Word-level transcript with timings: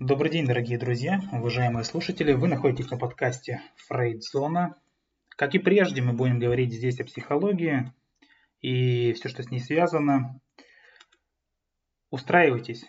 Добрый 0.00 0.30
день, 0.30 0.46
дорогие 0.46 0.78
друзья, 0.78 1.20
уважаемые 1.30 1.84
слушатели. 1.84 2.32
Вы 2.32 2.48
находитесь 2.48 2.90
на 2.90 2.96
подкасте 2.96 3.60
Фрейдзона. 3.86 4.80
Как 5.28 5.54
и 5.54 5.58
прежде, 5.58 6.00
мы 6.00 6.14
будем 6.14 6.38
говорить 6.38 6.72
здесь 6.72 6.98
о 7.00 7.04
психологии 7.04 7.92
и 8.62 9.12
все, 9.12 9.28
что 9.28 9.42
с 9.42 9.50
ней 9.50 9.60
связано. 9.60 10.40
Устраивайтесь 12.08 12.86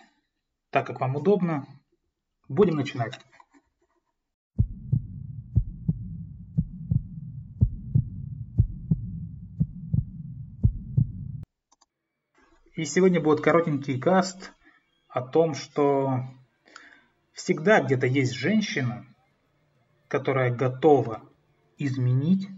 так, 0.70 0.88
как 0.88 1.02
вам 1.02 1.18
удобно. 1.18 1.68
Будем 2.48 2.76
начинать. 2.76 3.20
И 12.78 12.86
сегодня 12.86 13.20
будет 13.20 13.42
коротенький 13.42 14.00
каст 14.00 14.54
о 15.10 15.20
том, 15.20 15.56
что 15.56 16.24
всегда 17.34 17.82
где-то 17.82 18.08
есть 18.08 18.34
женщина, 18.34 19.06
которая 20.08 20.54
готова 20.54 21.24
изменить 21.78 22.50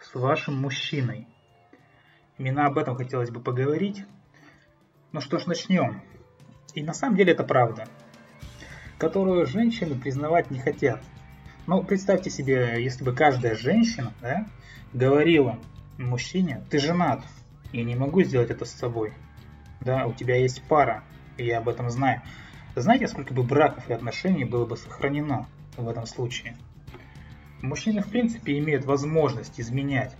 с 0.00 0.14
вашим 0.14 0.60
мужчиной. 0.60 1.26
Именно 2.38 2.66
об 2.66 2.78
этом 2.78 2.96
хотелось 2.96 3.30
бы 3.30 3.40
поговорить. 3.40 4.04
Ну 5.12 5.20
что 5.20 5.38
ж, 5.38 5.46
начнем. 5.46 6.02
И 6.74 6.82
на 6.82 6.94
самом 6.94 7.16
деле 7.16 7.32
это 7.32 7.44
правда, 7.44 7.88
которую 8.98 9.46
женщины 9.46 9.98
признавать 9.98 10.50
не 10.50 10.60
хотят. 10.60 11.02
Ну, 11.66 11.82
представьте 11.82 12.30
себе, 12.30 12.82
если 12.82 13.04
бы 13.04 13.14
каждая 13.14 13.54
женщина 13.56 14.12
да, 14.20 14.46
говорила 14.92 15.58
мужчине, 15.98 16.64
ты 16.70 16.78
женат, 16.78 17.22
я 17.72 17.84
не 17.84 17.94
могу 17.94 18.22
сделать 18.22 18.50
это 18.50 18.64
с 18.64 18.70
собой. 18.70 19.12
Да, 19.80 20.06
у 20.06 20.12
тебя 20.12 20.36
есть 20.36 20.62
пара, 20.68 21.04
я 21.36 21.58
об 21.58 21.68
этом 21.68 21.90
знаю. 21.90 22.22
Знаете, 22.80 23.08
сколько 23.08 23.34
бы 23.34 23.42
браков 23.42 23.88
и 23.88 23.92
отношений 23.92 24.44
было 24.44 24.64
бы 24.64 24.76
сохранено 24.76 25.48
в 25.76 25.88
этом 25.88 26.06
случае? 26.06 26.56
Мужчины, 27.60 28.02
в 28.02 28.08
принципе, 28.08 28.56
имеют 28.58 28.84
возможность 28.84 29.60
изменять, 29.60 30.14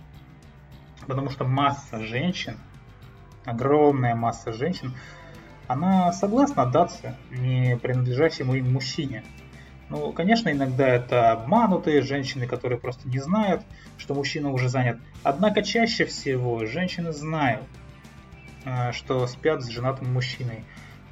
потому 1.07 1.29
что 1.29 1.45
масса 1.45 1.99
женщин, 1.99 2.57
огромная 3.45 4.13
масса 4.13 4.51
женщин, 4.51 4.93
она 5.67 6.11
согласна 6.11 6.63
отдаться 6.63 7.15
не 7.31 7.77
принадлежащему 7.77 8.55
им 8.55 8.73
мужчине. 8.73 9.23
Ну, 9.89 10.11
конечно, 10.11 10.49
иногда 10.49 10.87
это 10.87 11.31
обманутые 11.31 12.01
женщины, 12.01 12.45
которые 12.45 12.77
просто 12.77 13.07
не 13.07 13.19
знают, 13.19 13.63
что 13.97 14.13
мужчина 14.13 14.51
уже 14.51 14.67
занят. 14.67 14.99
Однако 15.23 15.63
чаще 15.63 16.05
всего 16.05 16.65
женщины 16.65 17.11
знают, 17.11 17.63
э, 18.65 18.91
что 18.91 19.25
спят 19.27 19.63
с 19.63 19.67
женатым 19.67 20.13
мужчиной. 20.13 20.65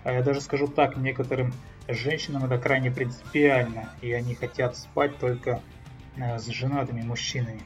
А 0.08 0.13
я 0.13 0.23
даже 0.23 0.39
скажу 0.39 0.67
так, 0.69 0.95
некоторым 0.95 1.52
женщинам 1.89 2.45
это 2.45 2.58
крайне 2.58 2.89
принципиально, 2.89 3.89
и 4.02 4.14
они 4.14 4.36
хотят 4.36 4.77
спать 4.77 5.17
только 5.19 5.61
э, 6.16 6.39
с 6.39 6.45
женатыми 6.47 7.02
мужчинами. 7.02 7.61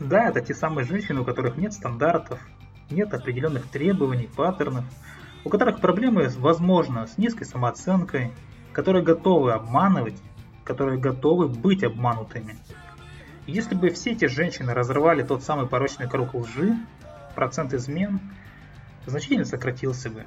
Да, 0.00 0.30
это 0.30 0.40
те 0.40 0.52
самые 0.52 0.84
женщины, 0.84 1.20
у 1.20 1.24
которых 1.24 1.58
нет 1.58 1.74
стандартов, 1.74 2.40
нет 2.90 3.14
определенных 3.14 3.68
требований, 3.68 4.26
паттернов, 4.26 4.84
у 5.44 5.48
которых 5.48 5.80
проблемы, 5.80 6.28
возможно, 6.38 7.06
с 7.06 7.16
низкой 7.18 7.44
самооценкой, 7.44 8.32
которые 8.72 9.04
готовы 9.04 9.52
обманывать, 9.52 10.20
которые 10.64 10.98
готовы 10.98 11.46
быть 11.46 11.84
обманутыми. 11.84 12.56
Если 13.46 13.76
бы 13.76 13.90
все 13.90 14.10
эти 14.10 14.24
женщины 14.24 14.74
разрывали 14.74 15.22
тот 15.22 15.44
самый 15.44 15.68
порочный 15.68 16.08
круг 16.08 16.34
лжи, 16.34 16.76
процент 17.36 17.74
измен 17.74 18.18
значительно 19.06 19.44
сократился 19.44 20.10
бы. 20.10 20.26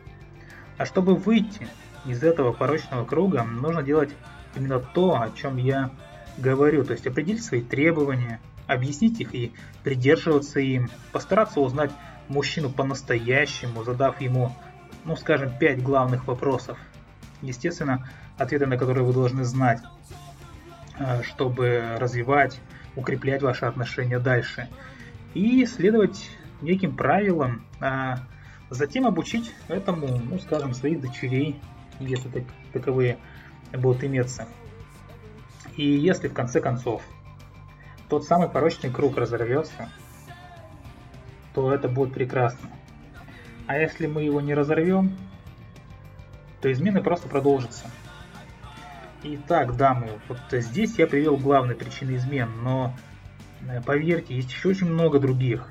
А 0.80 0.86
чтобы 0.86 1.14
выйти 1.16 1.68
из 2.06 2.24
этого 2.24 2.54
порочного 2.54 3.04
круга, 3.04 3.44
нужно 3.44 3.84
делать 3.84 4.12
именно 4.56 4.80
то, 4.80 5.22
о 5.22 5.30
чем 5.32 5.58
я 5.58 5.92
говорю, 6.38 6.86
то 6.86 6.94
есть 6.94 7.06
определить 7.06 7.44
свои 7.44 7.62
требования, 7.62 8.40
объяснить 8.66 9.20
их 9.20 9.36
и 9.36 9.52
придерживаться 9.84 10.62
им, 10.62 10.90
постараться 11.12 11.60
узнать 11.60 11.92
мужчину 12.30 12.70
по-настоящему, 12.70 13.84
задав 13.84 14.22
ему, 14.22 14.56
ну 15.04 15.18
скажем, 15.18 15.52
пять 15.60 15.84
главных 15.84 16.28
вопросов. 16.28 16.78
Естественно, 17.42 18.08
ответы 18.38 18.66
на 18.66 18.78
которые 18.78 19.04
вы 19.04 19.12
должны 19.12 19.44
знать, 19.44 19.82
э, 20.98 21.24
чтобы 21.24 21.98
развивать, 22.00 22.58
укреплять 22.96 23.42
ваши 23.42 23.66
отношения 23.66 24.18
дальше. 24.18 24.70
И 25.34 25.66
следовать 25.66 26.30
неким 26.62 26.96
правилам, 26.96 27.66
а 27.82 28.20
Затем 28.70 29.08
обучить 29.08 29.52
этому, 29.68 30.20
ну, 30.20 30.40
скажем, 30.40 30.74
своих 30.74 31.02
дочерей, 31.02 31.60
если 32.00 32.30
так, 32.30 32.44
таковые 32.72 33.18
будут 33.74 34.04
иметься. 34.04 34.48
И 35.76 35.84
если 35.84 36.28
в 36.28 36.34
конце 36.34 36.62
концов 36.62 37.02
тот 38.10 38.26
самый 38.26 38.50
порочный 38.50 38.92
круг 38.92 39.18
разорвется, 39.18 39.90
то 41.54 41.74
это 41.74 41.88
будет 41.88 42.14
прекрасно. 42.14 42.70
А 43.66 43.78
если 43.78 44.08
мы 44.08 44.24
его 44.24 44.42
не 44.42 44.54
разорвем, 44.54 45.18
то 46.62 46.72
измены 46.72 47.02
просто 47.02 47.28
продолжатся. 47.28 47.86
Итак, 49.24 49.76
дамы, 49.76 50.10
вот 50.28 50.40
здесь 50.52 50.98
я 50.98 51.06
привел 51.06 51.38
главные 51.38 51.76
причины 51.76 52.16
измен, 52.16 52.50
но 52.64 52.96
э, 53.68 53.82
поверьте, 53.82 54.36
есть 54.36 54.50
еще 54.50 54.70
очень 54.70 54.88
много 54.88 55.20
других. 55.20 55.68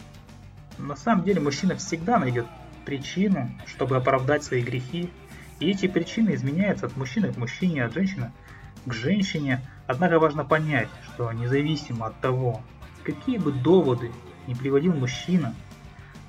На 0.77 0.97
самом 0.97 1.25
деле 1.25 1.41
мужчина 1.41 1.75
всегда 1.77 2.19
найдет 2.19 2.47
причину, 2.89 3.51
чтобы 3.67 3.97
оправдать 3.97 4.43
свои 4.43 4.63
грехи, 4.63 5.11
и 5.61 5.71
эти 5.71 5.87
причины 5.87 6.35
изменяются 6.35 6.87
от 6.87 6.97
мужчины 6.97 7.31
к 7.31 7.37
мужчине, 7.37 7.85
от 7.85 7.93
женщины 7.93 8.33
к 8.87 8.95
женщине. 8.95 9.61
Однако 9.87 10.19
важно 10.19 10.43
понять, 10.43 10.89
что 11.05 11.31
независимо 11.33 12.07
от 12.07 12.19
того, 12.23 12.63
какие 13.05 13.37
бы 13.37 13.53
доводы 13.53 14.11
не 14.47 14.55
приводил 14.55 14.95
мужчина, 14.95 15.55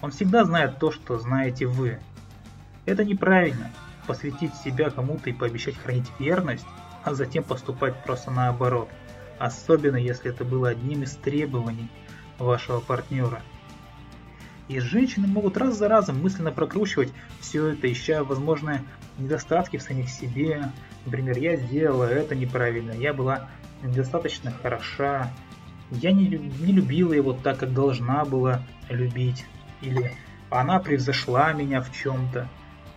он 0.01 0.11
всегда 0.11 0.43
знает 0.43 0.79
то, 0.79 0.91
что 0.91 1.17
знаете 1.17 1.65
вы. 1.65 1.99
Это 2.85 3.05
неправильно 3.05 3.71
посвятить 4.05 4.53
себя 4.55 4.89
кому-то 4.89 5.29
и 5.29 5.33
пообещать 5.33 5.77
хранить 5.77 6.11
верность, 6.19 6.65
а 7.05 7.13
затем 7.13 7.45
поступать 7.45 8.03
просто 8.03 8.31
наоборот. 8.31 8.89
Особенно 9.37 9.95
если 9.95 10.31
это 10.31 10.43
было 10.43 10.67
одним 10.67 11.03
из 11.03 11.15
требований 11.15 11.89
вашего 12.37 12.81
партнера. 12.81 13.41
И 14.69 14.79
женщины 14.79 15.27
могут 15.27 15.57
раз 15.57 15.77
за 15.77 15.87
разом 15.87 16.21
мысленно 16.21 16.51
прокручивать 16.51 17.11
все 17.39 17.69
это, 17.69 17.91
ища 17.91 18.23
возможные 18.23 18.83
недостатки 19.17 19.77
в 19.77 19.81
самих 19.81 20.09
себе. 20.09 20.71
Например, 21.05 21.37
я 21.37 21.55
сделала 21.57 22.03
это 22.03 22.35
неправильно, 22.35 22.91
я 22.91 23.13
была 23.13 23.49
недостаточно 23.81 24.51
хороша, 24.51 25.33
я 25.89 26.11
не, 26.11 26.27
не 26.27 26.71
любила 26.71 27.13
его 27.13 27.33
так, 27.33 27.57
как 27.57 27.73
должна 27.73 28.23
была 28.25 28.61
любить, 28.89 29.45
или 29.81 30.13
она 30.51 30.79
превзошла 30.79 31.51
меня 31.53 31.81
в 31.81 31.91
чем-то. 31.91 32.47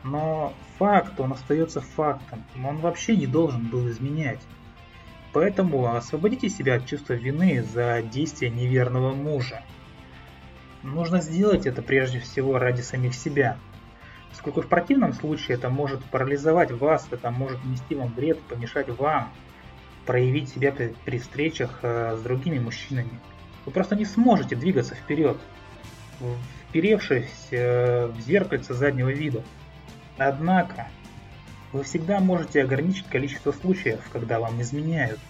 Но 0.04 0.52
факт, 0.78 1.18
он 1.20 1.32
остается 1.32 1.80
фактом, 1.80 2.44
он 2.62 2.78
вообще 2.78 3.16
не 3.16 3.26
должен 3.26 3.68
был 3.68 3.88
изменять. 3.88 4.40
Поэтому 5.32 5.94
освободите 5.94 6.50
себя 6.50 6.74
от 6.74 6.86
чувства 6.86 7.14
вины 7.14 7.62
за 7.62 8.02
действия 8.02 8.50
неверного 8.50 9.14
мужа. 9.14 9.62
Нужно 10.82 11.20
сделать 11.20 11.66
это 11.66 11.82
прежде 11.82 12.18
всего 12.18 12.58
ради 12.58 12.80
самих 12.80 13.14
себя. 13.14 13.56
Поскольку 14.30 14.62
в 14.62 14.68
противном 14.68 15.12
случае 15.12 15.56
это 15.56 15.68
может 15.68 16.02
парализовать 16.04 16.72
вас, 16.72 17.06
это 17.10 17.30
может 17.30 17.64
нести 17.64 17.94
вам 17.94 18.12
вред, 18.14 18.40
помешать 18.40 18.88
вам 18.88 19.30
проявить 20.06 20.48
себя 20.48 20.72
при, 20.72 20.94
при 21.04 21.18
встречах 21.18 21.78
э, 21.82 22.16
с 22.18 22.22
другими 22.22 22.58
мужчинами. 22.58 23.20
Вы 23.64 23.72
просто 23.72 23.94
не 23.94 24.04
сможете 24.04 24.56
двигаться 24.56 24.94
вперед, 24.94 25.38
вперевшись 26.68 27.48
э, 27.50 28.06
в 28.06 28.20
зеркальце 28.20 28.74
заднего 28.74 29.10
вида. 29.10 29.42
Однако, 30.18 30.88
вы 31.72 31.84
всегда 31.84 32.20
можете 32.20 32.62
ограничить 32.62 33.06
количество 33.06 33.52
случаев, 33.52 34.00
когда 34.12 34.40
вам 34.40 34.60
изменяют. 34.60 35.20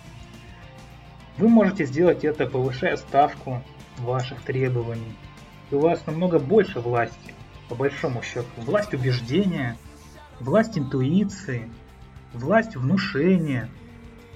Вы 1.39 1.49
можете 1.49 1.85
сделать 1.85 2.25
это, 2.25 2.47
повышая 2.47 2.97
ставку 2.97 3.63
ваших 3.99 4.43
требований, 4.43 5.17
у 5.77 5.81
вас 5.81 6.07
намного 6.07 6.39
больше 6.39 6.81
власти, 6.81 7.35
по 7.69 7.75
большому 7.75 8.23
счету. 8.23 8.47
Власть 8.59 8.95
убеждения, 8.95 9.77
власть 10.41 10.79
интуиции, 10.79 11.71
власть 12.33 12.77
внушения, 12.77 13.69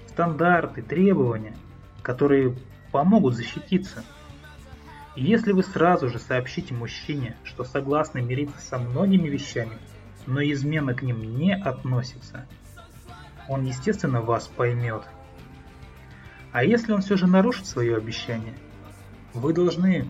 стандарты, 0.09 0.83
требования, 0.83 1.57
которые 2.03 2.57
помогут 2.93 3.35
защититься. 3.35 4.05
И 5.15 5.25
если 5.25 5.53
вы 5.53 5.63
сразу 5.63 6.09
же 6.09 6.19
сообщите 6.19 6.75
мужчине, 6.75 7.37
что 7.45 7.65
согласны 7.65 8.23
мириться 8.23 8.61
со 8.61 8.79
многими 8.79 9.29
вещами, 9.29 9.79
но 10.27 10.43
измена 10.43 10.95
к 10.95 11.03
ним 11.03 11.39
не 11.39 11.55
относится, 11.55 12.47
он, 13.49 13.65
естественно, 13.65 14.21
вас 14.21 14.47
поймет. 14.49 15.03
А 16.53 16.65
если 16.65 16.93
он 16.93 17.03
все 17.03 17.17
же 17.17 17.27
нарушит 17.27 17.67
свое 17.67 17.97
обещание, 17.97 18.55
вы 19.35 19.53
должны 19.53 20.07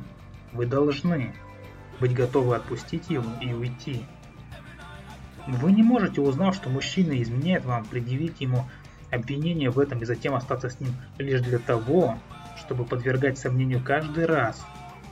вы 0.53 0.67
должны 0.67 1.35
быть 2.01 2.15
готовы 2.15 2.57
отпустить 2.57 3.11
его 3.11 3.25
и 3.41 3.53
уйти. 3.53 4.05
Вы 5.47 5.73
не 5.73 5.83
можете, 5.83 6.21
узнав, 6.21 6.55
что 6.55 6.69
мужчина 6.69 7.21
изменяет 7.23 7.65
вам, 7.65 7.85
предъявить 7.85 8.41
ему 8.41 8.69
обвинение 9.11 9.71
в 9.71 9.79
этом 9.79 10.01
и 10.01 10.05
затем 10.05 10.35
остаться 10.35 10.69
с 10.69 10.81
ним 10.81 10.91
лишь 11.19 11.41
для 11.41 11.59
того, 11.59 12.19
чтобы 12.57 12.85
подвергать 12.85 13.39
сомнению 13.39 13.83
каждый 13.83 14.27
раз 14.27 14.65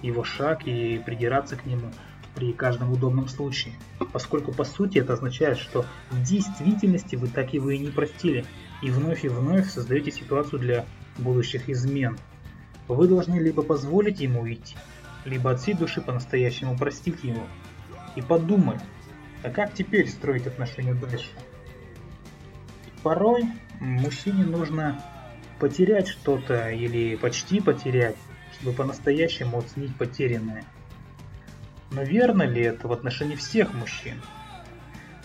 его 0.02 0.25
шаг 0.25 0.66
и 0.66 0.98
придираться 0.98 1.56
к 1.56 1.64
нему 1.66 1.90
при 2.34 2.52
каждом 2.52 2.92
удобном 2.92 3.28
случае. 3.28 3.75
Поскольку 4.12 4.52
по 4.52 4.64
сути 4.64 4.98
это 4.98 5.12
означает, 5.12 5.56
что 5.56 5.87
в 6.10 6.22
действительности 6.22 7.16
вы 7.16 7.28
так 7.28 7.54
его 7.54 7.70
и 7.70 7.78
не 7.78 7.90
простили, 7.90 8.44
и 8.82 8.90
вновь 8.90 9.25
и 9.25 9.28
вновь 9.28 9.70
создаете 9.70 10.10
ситуацию 10.10 10.58
для 10.58 10.84
будущих 11.16 11.69
измен. 11.69 12.19
Вы 12.88 13.08
должны 13.08 13.37
либо 13.37 13.62
позволить 13.62 14.20
ему 14.20 14.42
уйти, 14.42 14.76
либо 15.25 15.50
от 15.50 15.61
всей 15.61 15.75
души 15.75 16.00
по-настоящему 16.00 16.76
простить 16.76 17.23
его. 17.25 17.47
И 18.17 18.23
подумать, 18.23 18.81
а 19.43 19.50
как 19.50 19.75
теперь 19.75 20.09
строить 20.09 20.47
отношения 20.47 20.94
дальше? 20.94 21.31
Порой 23.03 23.44
мужчине 23.81 24.44
нужно 24.44 25.03
потерять 25.59 26.09
что-то 26.09 26.71
или 26.71 27.17
почти 27.17 27.61
потерять, 27.61 28.17
чтобы 28.55 28.75
по-настоящему 28.75 29.59
оценить 29.59 29.94
потерянное. 29.97 30.65
Но 31.91 32.03
верно 32.03 32.43
ли 32.43 32.62
это 32.62 32.88
в 32.88 32.93
отношении 32.93 33.37
всех 33.37 33.75
мужчин? 33.75 34.21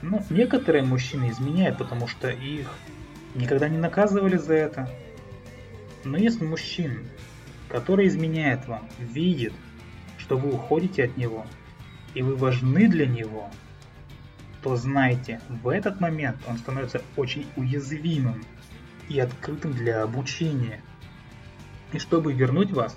Ну, 0.01 0.23
некоторые 0.29 0.83
мужчины 0.83 1.29
изменяют, 1.29 1.77
потому 1.77 2.07
что 2.07 2.29
их 2.29 2.69
никогда 3.35 3.67
не 3.69 3.77
наказывали 3.77 4.37
за 4.37 4.53
это. 4.53 4.89
Но 6.03 6.17
если 6.17 6.45
мужчина, 6.45 6.99
который 7.69 8.07
изменяет 8.07 8.67
вам, 8.67 8.87
видит, 8.97 9.53
что 10.29 10.37
вы 10.37 10.53
уходите 10.53 11.05
от 11.05 11.17
него, 11.17 11.47
и 12.13 12.21
вы 12.21 12.35
важны 12.35 12.87
для 12.87 13.07
него, 13.07 13.49
то 14.61 14.75
знайте, 14.75 15.41
в 15.49 15.69
этот 15.69 15.99
момент 15.99 16.37
он 16.47 16.59
становится 16.59 17.01
очень 17.17 17.47
уязвимым 17.55 18.45
и 19.09 19.19
открытым 19.19 19.73
для 19.73 20.03
обучения. 20.03 20.83
И 21.93 21.97
чтобы 21.97 22.31
вернуть 22.31 22.69
вас, 22.69 22.95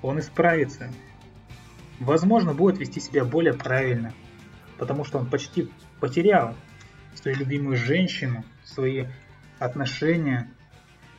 он 0.00 0.18
исправится. 0.18 0.90
Возможно, 2.00 2.54
будет 2.54 2.78
вести 2.78 2.98
себя 2.98 3.22
более 3.26 3.52
правильно, 3.52 4.14
потому 4.78 5.04
что 5.04 5.18
он 5.18 5.26
почти 5.26 5.70
потерял 6.00 6.56
свою 7.14 7.36
любимую 7.36 7.76
женщину, 7.76 8.42
свои 8.64 9.04
отношения, 9.58 10.50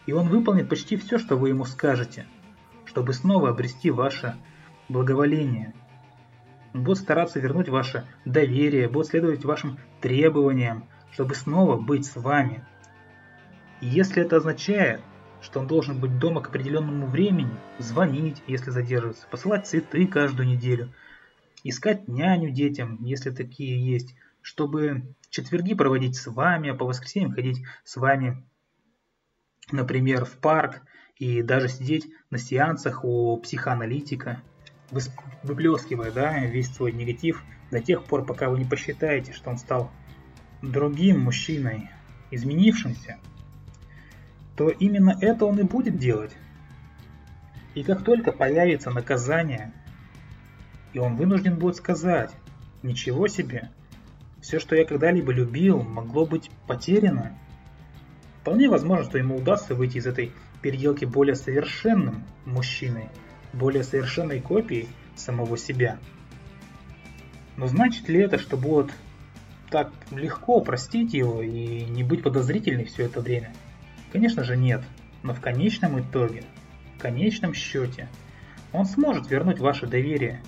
и 0.07 0.11
он 0.11 0.27
выполнит 0.27 0.67
почти 0.67 0.97
все, 0.97 1.19
что 1.19 1.35
вы 1.35 1.49
ему 1.49 1.65
скажете, 1.65 2.25
чтобы 2.85 3.13
снова 3.13 3.49
обрести 3.49 3.91
ваше 3.91 4.35
благоволение. 4.89 5.73
Он 6.73 6.83
будет 6.83 6.97
стараться 6.97 7.39
вернуть 7.39 7.69
ваше 7.69 8.05
доверие, 8.25 8.89
будет 8.89 9.07
следовать 9.07 9.45
вашим 9.45 9.79
требованиям, 10.01 10.85
чтобы 11.11 11.35
снова 11.35 11.77
быть 11.77 12.05
с 12.05 12.15
вами– 12.15 12.65
если 13.81 14.23
это 14.23 14.37
означает, 14.37 15.01
что 15.39 15.59
он 15.59 15.67
должен 15.67 15.99
быть 15.99 16.17
дома 16.17 16.41
к 16.41 16.47
определенному 16.47 17.07
времени, 17.07 17.55
звонить, 17.77 18.41
если 18.47 18.71
задерживается, 18.71 19.27
посылать 19.29 19.67
цветы 19.67 20.07
каждую 20.07 20.47
неделю, 20.47 20.91
искать 21.63 22.07
няню 22.07 22.49
детям, 22.49 22.97
если 23.03 23.29
такие 23.29 23.79
есть, 23.79 24.15
чтобы 24.41 25.13
четверги 25.29 25.75
проводить 25.75 26.15
с 26.15 26.25
вами, 26.25 26.71
а 26.71 26.73
по 26.73 26.85
воскресеньям 26.85 27.33
ходить 27.33 27.63
с 27.83 27.97
вами, 27.97 28.43
например, 29.71 30.25
в 30.25 30.37
парк 30.37 30.81
и 31.17 31.43
даже 31.43 31.67
сидеть 31.67 32.07
на 32.31 32.39
сеансах 32.39 33.05
у 33.05 33.37
психоаналитика, 33.37 34.41
выплескивая 35.43 36.11
да, 36.11 36.39
весь 36.39 36.73
свой 36.73 36.91
негатив 36.91 37.43
до 37.71 37.79
тех 37.81 38.03
пор, 38.03 38.25
пока 38.25 38.49
вы 38.49 38.59
не 38.59 38.65
посчитаете, 38.65 39.33
что 39.33 39.49
он 39.49 39.57
стал 39.57 39.91
другим 40.61 41.19
мужчиной, 41.21 41.89
изменившимся, 42.31 43.17
то 44.55 44.69
именно 44.69 45.17
это 45.21 45.45
он 45.45 45.59
и 45.59 45.63
будет 45.63 45.97
делать. 45.97 46.35
И 47.75 47.83
как 47.83 48.03
только 48.03 48.31
появится 48.31 48.89
наказание, 48.89 49.71
и 50.93 50.99
он 50.99 51.15
вынужден 51.15 51.59
будет 51.59 51.75
сказать, 51.75 52.31
ничего 52.81 53.27
себе, 53.27 53.69
все, 54.41 54.59
что 54.59 54.75
я 54.75 54.85
когда-либо 54.85 55.31
любил, 55.31 55.83
могло 55.83 56.25
быть 56.25 56.49
потеряно, 56.67 57.37
вполне 58.41 58.69
возможно, 58.69 59.05
что 59.05 59.17
ему 59.17 59.35
удастся 59.35 59.75
выйти 59.75 59.97
из 59.97 60.07
этой 60.07 60.31
переделки 60.61 61.05
более 61.05 61.35
совершенным 61.35 62.23
мужчиной, 62.45 63.09
более 63.57 63.83
совершенной 63.83 64.39
копией 64.39 64.87
самого 65.15 65.57
себя. 65.57 65.97
Но 67.57 67.67
значит 67.67 68.07
ли 68.07 68.19
это, 68.19 68.37
что 68.37 68.55
будет 68.55 68.91
так 69.69 69.91
легко 70.11 70.61
простить 70.61 71.13
его 71.13 71.41
и 71.41 71.83
не 71.85 72.03
быть 72.03 72.23
подозрительной 72.23 72.85
все 72.85 73.05
это 73.05 73.19
время? 73.19 73.53
Конечно 74.11 74.43
же 74.43 74.55
нет, 74.55 74.83
но 75.23 75.33
в 75.33 75.41
конечном 75.41 75.99
итоге, 75.99 76.43
в 76.95 77.01
конечном 77.01 77.53
счете, 77.53 78.07
он 78.71 78.85
сможет 78.85 79.29
вернуть 79.29 79.59
ваше 79.59 79.87
доверие 79.87 80.41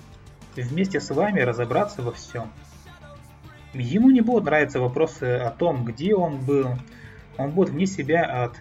и 0.56 0.62
вместе 0.62 1.00
с 1.00 1.10
вами 1.10 1.40
разобраться 1.40 2.02
во 2.02 2.12
всем. 2.12 2.50
Ему 3.72 4.10
не 4.10 4.20
будут 4.20 4.44
нравиться 4.44 4.80
вопросы 4.80 5.24
о 5.24 5.50
том, 5.50 5.84
где 5.84 6.14
он 6.14 6.40
был, 6.40 6.76
он 7.36 7.50
будет 7.52 7.70
вне 7.70 7.86
себя 7.86 8.44
от 8.44 8.60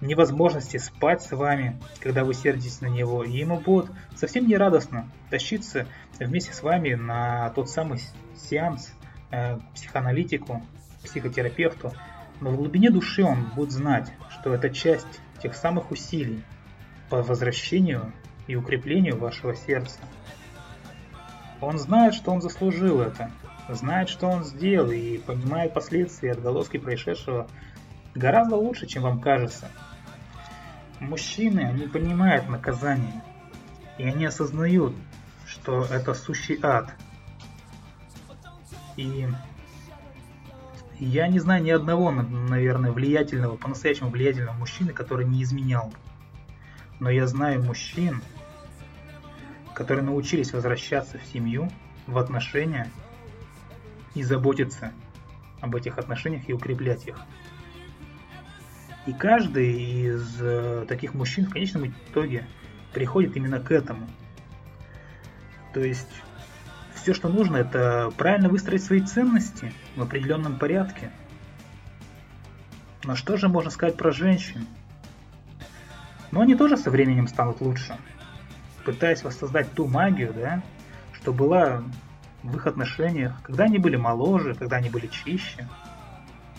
невозможности 0.00 0.76
спать 0.76 1.22
с 1.22 1.32
вами, 1.32 1.80
когда 2.00 2.24
вы 2.24 2.34
сердитесь 2.34 2.80
на 2.80 2.86
него, 2.86 3.24
и 3.24 3.32
ему 3.32 3.60
будет 3.60 3.90
совсем 4.16 4.46
не 4.46 4.56
радостно 4.56 5.10
тащиться 5.30 5.86
вместе 6.18 6.52
с 6.52 6.62
вами 6.62 6.94
на 6.94 7.50
тот 7.50 7.68
самый 7.68 8.00
сеанс 8.36 8.92
э, 9.30 9.58
психоаналитику, 9.74 10.62
психотерапевту, 11.02 11.92
но 12.40 12.50
в 12.50 12.56
глубине 12.56 12.90
души 12.90 13.24
он 13.24 13.44
будет 13.54 13.72
знать, 13.72 14.12
что 14.30 14.54
это 14.54 14.70
часть 14.70 15.20
тех 15.42 15.54
самых 15.54 15.90
усилий 15.90 16.44
по 17.10 17.22
возвращению 17.22 18.12
и 18.46 18.56
укреплению 18.56 19.18
вашего 19.18 19.54
сердца. 19.54 19.98
Он 21.60 21.78
знает, 21.78 22.14
что 22.14 22.30
он 22.30 22.40
заслужил 22.40 23.00
это, 23.00 23.32
знает, 23.68 24.08
что 24.08 24.28
он 24.28 24.44
сделал 24.44 24.90
и 24.90 25.18
понимает 25.18 25.74
последствия 25.74 26.32
отголоски 26.32 26.76
происшедшего 26.76 27.48
гораздо 28.14 28.56
лучше, 28.56 28.86
чем 28.86 29.02
вам 29.02 29.20
кажется. 29.20 29.70
Мужчины, 31.00 31.60
они 31.60 31.86
понимают 31.86 32.48
наказание, 32.48 33.22
и 33.98 34.04
они 34.04 34.26
осознают, 34.26 34.94
что 35.46 35.84
это 35.84 36.14
сущий 36.14 36.58
ад. 36.62 36.92
И 38.96 39.28
я 40.98 41.28
не 41.28 41.38
знаю 41.38 41.62
ни 41.62 41.70
одного, 41.70 42.10
наверное, 42.10 42.90
влиятельного, 42.90 43.56
по-настоящему 43.56 44.10
влиятельного 44.10 44.56
мужчины, 44.56 44.92
который 44.92 45.26
не 45.26 45.42
изменял. 45.44 45.92
Но 46.98 47.10
я 47.10 47.28
знаю 47.28 47.62
мужчин, 47.62 48.20
которые 49.72 50.04
научились 50.04 50.52
возвращаться 50.52 51.18
в 51.18 51.24
семью, 51.32 51.70
в 52.08 52.18
отношения 52.18 52.90
и 54.14 54.24
заботиться 54.24 54.92
об 55.60 55.76
этих 55.76 55.98
отношениях 55.98 56.48
и 56.48 56.52
укреплять 56.52 57.06
их. 57.06 57.16
И 59.08 59.14
каждый 59.14 59.72
из 59.72 60.36
э, 60.38 60.84
таких 60.86 61.14
мужчин 61.14 61.46
в 61.46 61.50
конечном 61.50 61.86
итоге 61.86 62.44
приходит 62.92 63.38
именно 63.38 63.58
к 63.58 63.70
этому. 63.70 64.06
То 65.72 65.80
есть 65.80 66.12
все, 66.92 67.14
что 67.14 67.30
нужно, 67.30 67.56
это 67.56 68.12
правильно 68.18 68.50
выстроить 68.50 68.84
свои 68.84 69.00
ценности 69.00 69.72
в 69.96 70.02
определенном 70.02 70.58
порядке. 70.58 71.10
Но 73.02 73.16
что 73.16 73.38
же 73.38 73.48
можно 73.48 73.70
сказать 73.70 73.96
про 73.96 74.12
женщин? 74.12 74.66
Но 76.30 76.42
они 76.42 76.54
тоже 76.54 76.76
со 76.76 76.90
временем 76.90 77.28
станут 77.28 77.62
лучше. 77.62 77.96
Пытаясь 78.84 79.22
воссоздать 79.22 79.72
ту 79.72 79.86
магию, 79.86 80.34
да, 80.34 80.62
что 81.14 81.32
была 81.32 81.82
в 82.42 82.54
их 82.54 82.66
отношениях, 82.66 83.40
когда 83.42 83.64
они 83.64 83.78
были 83.78 83.96
моложе, 83.96 84.54
когда 84.54 84.76
они 84.76 84.90
были 84.90 85.06
чище. 85.06 85.66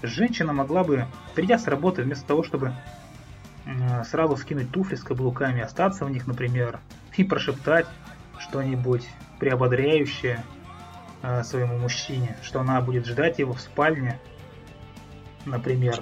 Женщина 0.02 0.54
могла 0.54 0.84
бы, 0.84 1.06
придя 1.36 1.58
с 1.58 1.68
работы, 1.68 2.04
вместо 2.04 2.26
того, 2.26 2.44
чтобы 2.44 2.74
сразу 4.06 4.38
скинуть 4.38 4.72
туфли 4.72 4.96
с 4.96 5.04
каблуками, 5.04 5.62
остаться 5.62 6.06
в 6.06 6.10
них, 6.10 6.28
например, 6.28 6.80
и 7.18 7.24
прошептать 7.24 7.88
что-нибудь 8.40 9.08
приободряющее 9.40 10.44
э, 11.22 11.44
своему 11.44 11.78
мужчине, 11.78 12.38
что 12.42 12.62
она 12.62 12.82
будет 12.82 13.06
ждать 13.06 13.40
его 13.40 13.54
в 13.54 13.62
спальне, 13.62 14.20
например. 15.46 16.02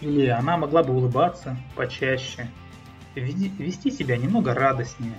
Или 0.00 0.26
она 0.26 0.56
могла 0.56 0.82
бы 0.82 0.94
улыбаться 0.94 1.56
почаще, 1.74 2.48
вести 3.14 3.90
себя 3.90 4.16
немного 4.16 4.54
радостнее, 4.54 5.16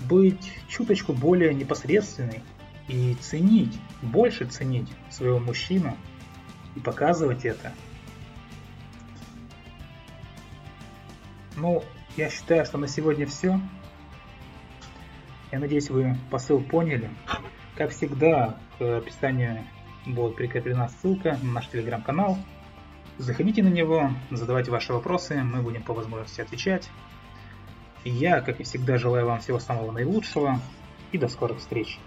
быть 0.00 0.52
чуточку 0.68 1.12
более 1.12 1.52
непосредственной 1.52 2.42
и 2.88 3.14
ценить, 3.20 3.78
больше 4.02 4.46
ценить 4.46 4.88
своего 5.10 5.38
мужчину 5.38 5.96
и 6.74 6.80
показывать 6.80 7.44
это. 7.44 7.72
Ну, 11.56 11.84
я 12.16 12.30
считаю, 12.30 12.64
что 12.64 12.78
на 12.78 12.88
сегодня 12.88 13.26
все. 13.26 13.60
Я 15.52 15.58
надеюсь, 15.60 15.90
вы 15.90 16.16
посыл 16.30 16.60
поняли. 16.60 17.10
Как 17.76 17.90
всегда, 17.90 18.58
к 18.78 18.98
описанию 18.98 19.64
будет 20.06 20.36
прикреплена 20.36 20.88
ссылка 20.88 21.38
на 21.42 21.52
наш 21.52 21.68
телеграм-канал. 21.68 22.38
Заходите 23.18 23.62
на 23.62 23.68
него, 23.68 24.10
задавайте 24.30 24.72
ваши 24.72 24.92
вопросы, 24.92 25.42
мы 25.42 25.62
будем 25.62 25.82
по 25.82 25.94
возможности 25.94 26.40
отвечать. 26.40 26.90
Я, 28.04 28.40
как 28.40 28.60
и 28.60 28.64
всегда, 28.64 28.98
желаю 28.98 29.26
вам 29.26 29.40
всего 29.40 29.60
самого 29.60 29.92
наилучшего 29.92 30.60
и 31.12 31.18
до 31.18 31.28
скорых 31.28 31.58
встреч. 31.58 31.98